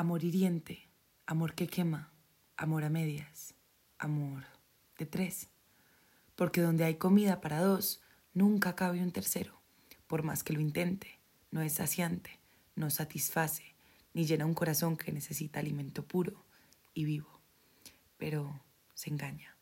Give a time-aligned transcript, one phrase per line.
[0.00, 0.88] Amor hiriente,
[1.26, 2.12] amor que quema,
[2.56, 3.54] amor a medias,
[3.98, 4.44] amor
[4.96, 5.48] de tres.
[6.36, 8.00] Porque donde hay comida para dos,
[8.32, 9.60] nunca cabe un tercero,
[10.06, 11.18] por más que lo intente,
[11.50, 12.38] no es saciante,
[12.76, 13.74] no satisface,
[14.14, 16.44] ni llena un corazón que necesita alimento puro
[16.94, 17.40] y vivo.
[18.18, 18.62] Pero
[18.94, 19.56] se engaña,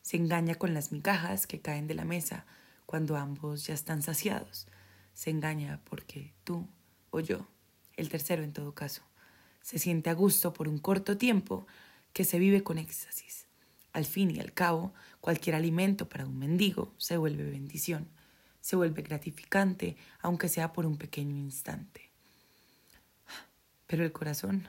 [0.00, 2.46] se engaña con las migajas que caen de la mesa
[2.86, 4.66] cuando ambos ya están saciados.
[5.12, 6.70] Se engaña porque tú
[7.10, 7.46] o yo,
[7.98, 9.02] el tercero en todo caso,
[9.64, 11.66] se siente a gusto por un corto tiempo
[12.12, 13.46] que se vive con éxtasis.
[13.94, 18.06] Al fin y al cabo, cualquier alimento para un mendigo se vuelve bendición,
[18.60, 22.10] se vuelve gratificante, aunque sea por un pequeño instante.
[23.86, 24.68] Pero el corazón,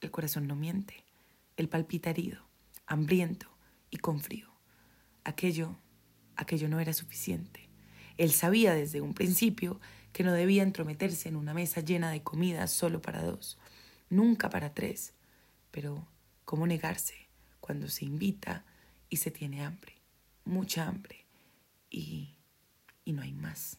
[0.00, 1.04] el corazón no miente,
[1.56, 2.44] él palpita herido,
[2.86, 3.46] hambriento
[3.90, 4.50] y con frío.
[5.22, 5.76] Aquello,
[6.34, 7.68] aquello no era suficiente.
[8.16, 9.80] Él sabía desde un principio
[10.12, 13.56] que no debía entrometerse en una mesa llena de comida solo para dos,
[14.12, 15.14] nunca para tres.
[15.70, 16.06] Pero,
[16.44, 17.28] ¿cómo negarse
[17.60, 18.64] cuando se invita
[19.08, 19.94] y se tiene hambre?
[20.44, 21.26] Mucha hambre.
[21.90, 22.36] Y,
[23.04, 23.78] y no hay más.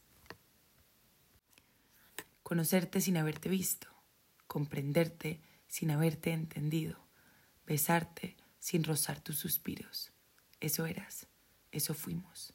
[2.41, 3.87] Conocerte sin haberte visto,
[4.47, 6.99] comprenderte sin haberte entendido,
[7.65, 10.11] besarte sin rozar tus suspiros.
[10.59, 11.27] Eso eras,
[11.71, 12.53] eso fuimos.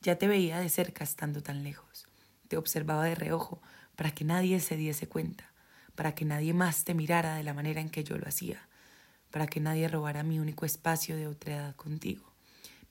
[0.00, 2.06] Ya te veía de cerca estando tan lejos.
[2.48, 3.62] Te observaba de reojo
[3.94, 5.50] para que nadie se diese cuenta
[5.94, 8.68] para que nadie más te mirara de la manera en que yo lo hacía,
[9.30, 12.32] para que nadie robara mi único espacio de edad contigo,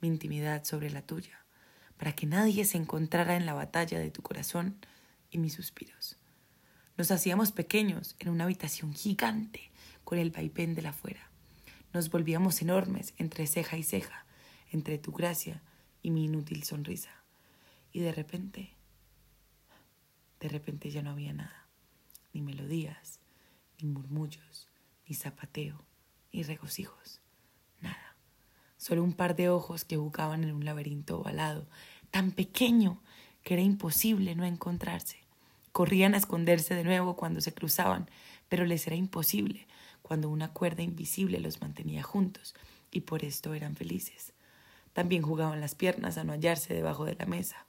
[0.01, 1.45] mi intimidad sobre la tuya,
[1.97, 4.77] para que nadie se encontrara en la batalla de tu corazón
[5.29, 6.17] y mis suspiros.
[6.97, 9.71] Nos hacíamos pequeños en una habitación gigante
[10.03, 11.29] con el vaivén de la afuera.
[11.93, 14.25] Nos volvíamos enormes entre ceja y ceja,
[14.71, 15.61] entre tu gracia
[16.01, 17.11] y mi inútil sonrisa.
[17.91, 18.73] Y de repente,
[20.39, 21.68] de repente ya no había nada
[22.33, 23.19] ni melodías,
[23.79, 24.67] ni murmullos,
[25.07, 25.83] ni zapateo,
[26.31, 27.21] ni regocijos,
[27.81, 28.15] nada.
[28.77, 31.67] Solo un par de ojos que jugaban en un laberinto ovalado,
[32.11, 33.01] tan pequeño
[33.43, 35.17] que era imposible no encontrarse.
[35.71, 38.09] Corrían a esconderse de nuevo cuando se cruzaban,
[38.47, 39.67] pero les era imposible
[40.01, 42.55] cuando una cuerda invisible los mantenía juntos,
[42.91, 44.33] y por esto eran felices.
[44.93, 47.65] También jugaban las piernas a no hallarse debajo de la mesa,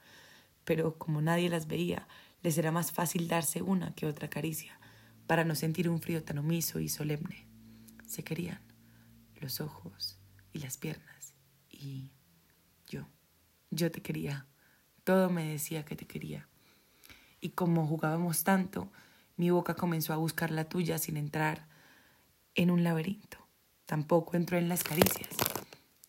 [0.63, 2.07] pero como nadie las veía,
[2.41, 4.79] les era más fácil darse una que otra caricia,
[5.27, 7.47] para no sentir un frío tan omiso y solemne.
[8.05, 8.61] Se querían
[9.35, 10.19] los ojos
[10.51, 11.33] y las piernas,
[11.69, 12.11] y
[12.87, 13.07] yo,
[13.69, 14.45] yo te quería,
[15.03, 16.47] todo me decía que te quería.
[17.39, 18.91] Y como jugábamos tanto,
[19.37, 21.67] mi boca comenzó a buscar la tuya sin entrar
[22.53, 23.37] en un laberinto.
[23.85, 25.29] Tampoco entró en las caricias.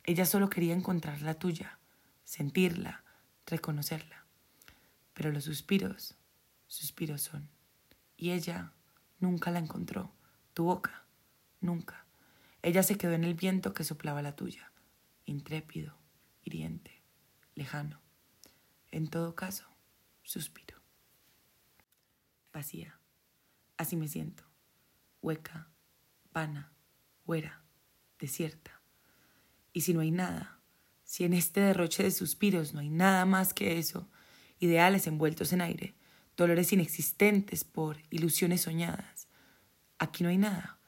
[0.05, 1.79] Ella solo quería encontrar la tuya,
[2.25, 3.05] sentirla,
[3.47, 4.27] reconocerla.
[5.15, 6.17] Pero los suspiros
[6.73, 7.51] suspiros son.
[8.17, 8.73] Y ella
[9.19, 10.15] nunca la encontró,
[10.55, 11.05] tu boca,
[11.61, 12.07] nunca.
[12.63, 14.73] Ella se quedó en el viento que soplaba la tuya,
[15.27, 15.99] intrépido,
[16.43, 17.03] hiriente,
[17.55, 18.01] lejano.
[18.91, 19.67] En todo caso,
[20.23, 20.79] suspiro.
[22.53, 22.99] Vacía.
[23.77, 24.45] Así me siento.
[25.21, 25.69] Hueca,
[26.33, 26.73] vana,
[27.27, 27.65] huera,
[28.19, 28.81] desierta.
[29.73, 30.59] Y si no hay nada,
[31.05, 34.09] si en este derroche de suspiros no hay nada más que eso,
[34.59, 35.95] ideales envueltos en aire,
[36.37, 39.29] dolores inexistentes por ilusiones soñadas.
[39.99, 40.79] Aquí no hay nada.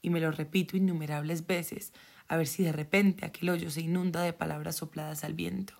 [0.00, 1.92] Y me lo repito innumerables veces,
[2.28, 5.74] a ver si de repente aquel hoyo se inunda de palabras sopladas al viento.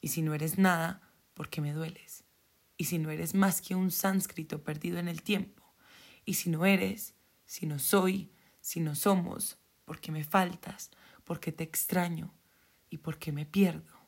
[0.00, 1.02] Y si no eres nada,
[1.34, 2.24] ¿por qué me dueles?
[2.76, 5.62] Y si no eres más que un sánscrito perdido en el tiempo.
[6.24, 10.90] Y si no eres, si no soy, si no somos, porque me faltas,
[11.24, 12.32] porque te extraño
[12.88, 13.99] y porque me pierdo.